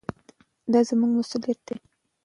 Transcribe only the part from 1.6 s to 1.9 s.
دی.